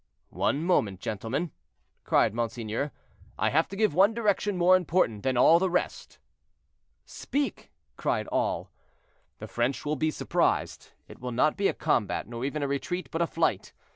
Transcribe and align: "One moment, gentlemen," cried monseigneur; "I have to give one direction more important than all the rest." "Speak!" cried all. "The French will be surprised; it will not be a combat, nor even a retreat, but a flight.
"One 0.33 0.63
moment, 0.63 0.99
gentlemen," 0.99 1.51
cried 2.05 2.33
monseigneur; 2.33 2.91
"I 3.37 3.51
have 3.51 3.67
to 3.67 3.75
give 3.75 3.93
one 3.93 4.15
direction 4.15 4.57
more 4.57 4.75
important 4.75 5.21
than 5.21 5.37
all 5.37 5.59
the 5.59 5.69
rest." 5.69 6.17
"Speak!" 7.05 7.69
cried 7.97 8.25
all. 8.29 8.71
"The 9.37 9.47
French 9.47 9.85
will 9.85 9.95
be 9.95 10.09
surprised; 10.09 10.93
it 11.07 11.19
will 11.19 11.29
not 11.31 11.55
be 11.55 11.67
a 11.67 11.73
combat, 11.75 12.27
nor 12.27 12.43
even 12.43 12.63
a 12.63 12.67
retreat, 12.67 13.09
but 13.11 13.21
a 13.21 13.27
flight. 13.27 13.73